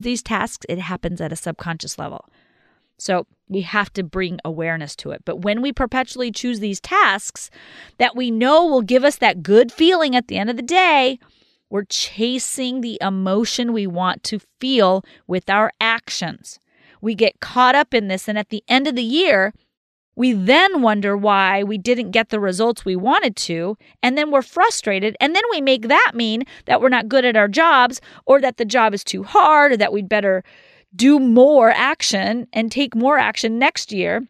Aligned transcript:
these 0.00 0.22
tasks, 0.22 0.66
it 0.68 0.78
happens 0.78 1.20
at 1.20 1.32
a 1.32 1.36
subconscious 1.36 1.98
level. 1.98 2.28
So 2.98 3.26
we 3.48 3.62
have 3.62 3.92
to 3.94 4.02
bring 4.02 4.40
awareness 4.44 4.96
to 4.96 5.12
it. 5.12 5.22
But 5.24 5.42
when 5.42 5.62
we 5.62 5.72
perpetually 5.72 6.32
choose 6.32 6.60
these 6.60 6.80
tasks 6.80 7.50
that 7.98 8.16
we 8.16 8.30
know 8.30 8.66
will 8.66 8.82
give 8.82 9.04
us 9.04 9.16
that 9.16 9.42
good 9.42 9.70
feeling 9.70 10.16
at 10.16 10.28
the 10.28 10.36
end 10.36 10.50
of 10.50 10.56
the 10.56 10.62
day, 10.62 11.18
we're 11.70 11.84
chasing 11.84 12.80
the 12.80 12.98
emotion 13.00 13.72
we 13.72 13.86
want 13.86 14.22
to 14.24 14.40
feel 14.60 15.04
with 15.26 15.48
our 15.48 15.72
actions. 15.80 16.58
We 17.00 17.14
get 17.14 17.40
caught 17.40 17.74
up 17.74 17.94
in 17.94 18.08
this, 18.08 18.28
and 18.28 18.38
at 18.38 18.48
the 18.48 18.64
end 18.68 18.88
of 18.88 18.96
the 18.96 19.02
year, 19.02 19.52
we 20.18 20.32
then 20.32 20.82
wonder 20.82 21.16
why 21.16 21.62
we 21.62 21.78
didn't 21.78 22.10
get 22.10 22.30
the 22.30 22.40
results 22.40 22.84
we 22.84 22.96
wanted 22.96 23.36
to, 23.36 23.76
and 24.02 24.18
then 24.18 24.32
we're 24.32 24.42
frustrated. 24.42 25.16
And 25.20 25.32
then 25.32 25.44
we 25.52 25.60
make 25.60 25.86
that 25.86 26.10
mean 26.12 26.42
that 26.64 26.80
we're 26.80 26.88
not 26.88 27.08
good 27.08 27.24
at 27.24 27.36
our 27.36 27.46
jobs, 27.46 28.00
or 28.26 28.40
that 28.40 28.56
the 28.56 28.64
job 28.64 28.92
is 28.92 29.04
too 29.04 29.22
hard, 29.22 29.70
or 29.70 29.76
that 29.76 29.92
we'd 29.92 30.08
better 30.08 30.42
do 30.96 31.20
more 31.20 31.70
action 31.70 32.48
and 32.52 32.72
take 32.72 32.96
more 32.96 33.16
action 33.16 33.60
next 33.60 33.92
year 33.92 34.26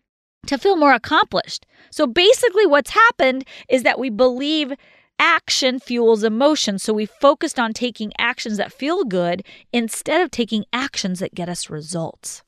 to 0.47 0.59
feel 0.59 0.77
more 0.77 0.93
accomplished. 0.93 1.65
So 1.91 2.07
basically, 2.07 2.67
what's 2.67 2.91
happened 2.91 3.47
is 3.71 3.83
that 3.85 3.99
we 3.99 4.11
believe 4.11 4.75
action 5.19 5.81
fuels 5.81 6.23
emotion. 6.23 6.79
So 6.79 6.93
we 6.93 7.07
focused 7.07 7.59
on 7.59 7.73
taking 7.73 8.13
actions 8.19 8.59
that 8.59 8.75
feel 8.75 9.05
good 9.05 9.43
instead 9.73 10.21
of 10.21 10.31
taking 10.31 10.67
actions 10.71 11.21
that 11.21 11.35
get 11.35 11.49
us 11.49 11.71
results. 11.71 12.43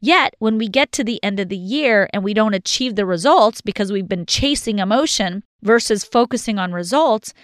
Yet, 0.00 0.34
when 0.38 0.58
we 0.58 0.68
get 0.68 0.92
to 0.92 1.04
the 1.04 1.22
end 1.24 1.40
of 1.40 1.48
the 1.48 1.56
year 1.56 2.08
and 2.12 2.22
we 2.22 2.34
don't 2.34 2.54
achieve 2.54 2.94
the 2.94 3.06
results 3.06 3.60
because 3.60 3.90
we've 3.90 4.08
been 4.08 4.26
chasing 4.26 4.78
emotion 4.78 5.42
versus 5.62 6.04
focusing 6.04 6.58
on 6.58 6.72
results, 6.72 7.34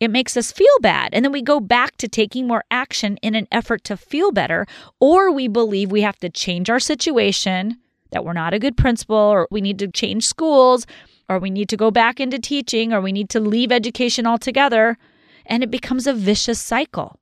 it 0.00 0.10
makes 0.10 0.36
us 0.36 0.52
feel 0.52 0.78
bad. 0.80 1.10
And 1.14 1.24
then 1.24 1.32
we 1.32 1.40
go 1.40 1.60
back 1.60 1.96
to 1.98 2.08
taking 2.08 2.46
more 2.46 2.64
action 2.70 3.16
in 3.18 3.34
an 3.34 3.48
effort 3.50 3.84
to 3.84 3.96
feel 3.96 4.32
better, 4.32 4.66
or 5.00 5.32
we 5.32 5.48
believe 5.48 5.90
we 5.90 6.02
have 6.02 6.18
to 6.18 6.28
change 6.28 6.68
our 6.68 6.80
situation, 6.80 7.78
that 8.10 8.24
we're 8.24 8.34
not 8.34 8.52
a 8.52 8.58
good 8.58 8.76
principal, 8.76 9.16
or 9.16 9.48
we 9.50 9.62
need 9.62 9.78
to 9.78 9.88
change 9.88 10.26
schools, 10.26 10.86
or 11.28 11.38
we 11.38 11.48
need 11.48 11.70
to 11.70 11.76
go 11.76 11.90
back 11.90 12.20
into 12.20 12.38
teaching, 12.38 12.92
or 12.92 13.00
we 13.00 13.12
need 13.12 13.30
to 13.30 13.40
leave 13.40 13.72
education 13.72 14.26
altogether. 14.26 14.98
And 15.46 15.62
it 15.62 15.70
becomes 15.70 16.06
a 16.06 16.12
vicious 16.12 16.60
cycle. 16.60 17.18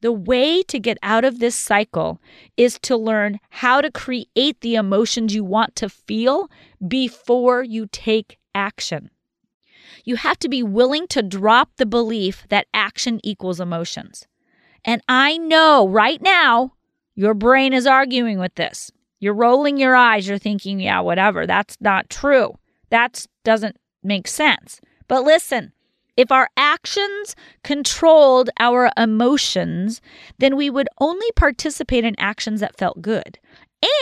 The 0.00 0.12
way 0.12 0.62
to 0.62 0.78
get 0.78 0.98
out 1.02 1.24
of 1.24 1.38
this 1.38 1.56
cycle 1.56 2.20
is 2.56 2.78
to 2.80 2.96
learn 2.96 3.40
how 3.50 3.80
to 3.80 3.90
create 3.90 4.60
the 4.60 4.76
emotions 4.76 5.34
you 5.34 5.42
want 5.44 5.74
to 5.76 5.88
feel 5.88 6.48
before 6.86 7.62
you 7.62 7.88
take 7.90 8.38
action. 8.54 9.10
You 10.04 10.16
have 10.16 10.38
to 10.40 10.48
be 10.48 10.62
willing 10.62 11.06
to 11.08 11.22
drop 11.22 11.70
the 11.76 11.86
belief 11.86 12.46
that 12.48 12.68
action 12.72 13.20
equals 13.24 13.60
emotions. 13.60 14.26
And 14.84 15.02
I 15.08 15.36
know 15.36 15.88
right 15.88 16.22
now 16.22 16.74
your 17.14 17.34
brain 17.34 17.72
is 17.72 17.86
arguing 17.86 18.38
with 18.38 18.54
this. 18.54 18.92
You're 19.20 19.34
rolling 19.34 19.78
your 19.78 19.96
eyes, 19.96 20.28
you're 20.28 20.38
thinking, 20.38 20.78
yeah, 20.78 21.00
whatever, 21.00 21.46
that's 21.46 21.76
not 21.80 22.08
true. 22.08 22.56
That 22.90 23.26
doesn't 23.42 23.76
make 24.02 24.28
sense. 24.28 24.80
But 25.08 25.24
listen, 25.24 25.72
if 26.18 26.32
our 26.32 26.50
actions 26.56 27.36
controlled 27.62 28.50
our 28.58 28.90
emotions, 28.96 30.00
then 30.38 30.56
we 30.56 30.68
would 30.68 30.88
only 31.00 31.30
participate 31.36 32.04
in 32.04 32.16
actions 32.18 32.58
that 32.58 32.76
felt 32.76 33.00
good. 33.00 33.38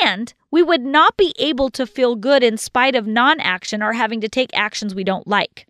And 0.03 0.33
we 0.50 0.62
would 0.62 0.81
not 0.81 1.19
be 1.19 1.34
able 1.39 1.69
to 1.70 1.87
feel 1.87 2.17
good 2.17 2.42
in 2.42 2.56
spite 2.56 2.94
of 2.94 3.06
non 3.06 3.39
action 3.39 3.83
or 3.83 3.92
having 3.92 4.22
to 4.22 4.31
take 4.31 4.48
actions 4.55 4.94
we 4.94 5.05
don't 5.05 5.27
like. 5.27 5.67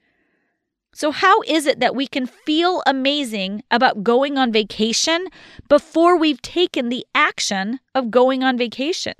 So, 0.94 1.10
how 1.10 1.42
is 1.42 1.66
it 1.66 1.80
that 1.80 1.96
we 1.96 2.06
can 2.06 2.26
feel 2.26 2.80
amazing 2.86 3.64
about 3.68 4.04
going 4.04 4.38
on 4.38 4.52
vacation 4.52 5.26
before 5.68 6.16
we've 6.16 6.40
taken 6.40 6.90
the 6.90 7.04
action 7.12 7.80
of 7.92 8.12
going 8.12 8.44
on 8.44 8.56
vacation? 8.56 9.14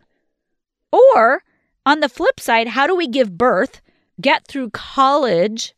Or, 0.93 1.43
on 1.85 1.99
the 1.99 2.09
flip 2.09 2.39
side, 2.39 2.69
how 2.69 2.87
do 2.87 2.95
we 2.95 3.09
give 3.09 3.37
birth, 3.37 3.81
get 4.21 4.47
through 4.47 4.71
college, 4.71 5.75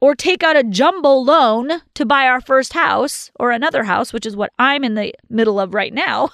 or 0.00 0.14
take 0.14 0.42
out 0.42 0.56
a 0.56 0.64
jumbo 0.64 1.14
loan 1.14 1.70
to 1.94 2.04
buy 2.04 2.26
our 2.26 2.40
first 2.40 2.72
house 2.72 3.30
or 3.38 3.50
another 3.50 3.84
house, 3.84 4.12
which 4.12 4.26
is 4.26 4.36
what 4.36 4.52
I'm 4.58 4.84
in 4.84 4.94
the 4.94 5.14
middle 5.28 5.58
of 5.58 5.74
right 5.74 5.92
now, 5.92 6.30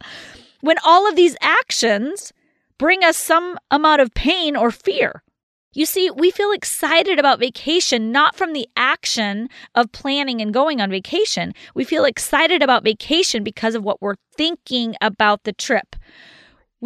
when 0.60 0.76
all 0.84 1.08
of 1.08 1.16
these 1.16 1.36
actions 1.40 2.32
bring 2.78 3.02
us 3.02 3.16
some 3.16 3.58
amount 3.70 4.02
of 4.02 4.12
pain 4.14 4.56
or 4.56 4.70
fear. 4.70 5.22
You 5.72 5.84
see, 5.84 6.10
we 6.10 6.30
feel 6.30 6.52
excited 6.52 7.18
about 7.18 7.38
vacation 7.38 8.10
not 8.10 8.34
from 8.34 8.54
the 8.54 8.66
action 8.76 9.50
of 9.74 9.92
planning 9.92 10.40
and 10.40 10.52
going 10.52 10.80
on 10.80 10.90
vacation. 10.90 11.52
We 11.74 11.84
feel 11.84 12.06
excited 12.06 12.62
about 12.62 12.82
vacation 12.82 13.44
because 13.44 13.74
of 13.74 13.84
what 13.84 14.00
we're 14.00 14.14
thinking 14.36 14.94
about 15.02 15.44
the 15.44 15.52
trip 15.52 15.94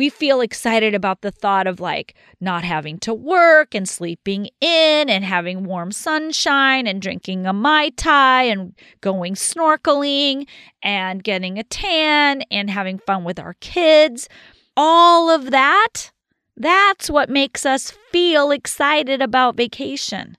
we 0.01 0.09
feel 0.09 0.41
excited 0.41 0.95
about 0.95 1.21
the 1.21 1.31
thought 1.31 1.67
of 1.67 1.79
like 1.79 2.15
not 2.41 2.65
having 2.65 2.97
to 2.99 3.13
work 3.13 3.75
and 3.75 3.87
sleeping 3.87 4.49
in 4.59 5.11
and 5.11 5.23
having 5.23 5.63
warm 5.63 5.93
sunshine 5.93 6.87
and 6.87 7.03
drinking 7.03 7.45
a 7.45 7.53
Mai 7.53 7.91
Tai 7.91 8.45
and 8.45 8.75
going 9.03 9.35
snorkeling 9.35 10.47
and 10.83 11.23
getting 11.23 11.59
a 11.59 11.65
tan 11.65 12.41
and 12.51 12.71
having 12.71 12.99
fun 12.99 13.25
with 13.25 13.39
our 13.39 13.53
kids. 13.61 14.27
All 14.75 15.29
of 15.29 15.51
that, 15.51 16.11
that's 16.57 17.11
what 17.11 17.29
makes 17.29 17.67
us 17.67 17.93
feel 18.11 18.53
excited 18.53 19.21
about 19.21 19.55
vacation. 19.55 20.39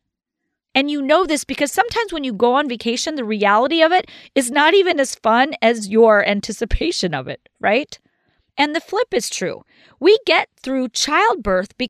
And 0.73 0.89
you 0.89 1.03
know 1.03 1.27
this 1.27 1.43
because 1.43 1.71
sometimes 1.71 2.11
when 2.11 2.23
you 2.23 2.33
go 2.33 2.55
on 2.55 2.67
vacation, 2.67 3.13
the 3.13 3.23
reality 3.23 3.83
of 3.83 3.91
it 3.91 4.09
is 4.33 4.49
not 4.49 4.73
even 4.73 4.99
as 4.99 5.13
fun 5.13 5.53
as 5.61 5.87
your 5.87 6.25
anticipation 6.27 7.13
of 7.13 7.27
it, 7.27 7.47
right? 7.59 7.99
And 8.57 8.75
the 8.75 8.81
flip 8.81 9.13
is 9.13 9.29
true. 9.29 9.63
We 9.99 10.17
get 10.25 10.49
through 10.61 10.89
childbirth 10.89 11.77